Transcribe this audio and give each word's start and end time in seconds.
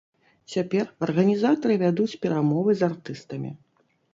Цяпер 0.53 0.87
арганізатары 1.09 1.77
вядуць 1.83 2.09
перамовы 2.25 2.71
з 2.81 2.89
артыстамі. 2.89 3.57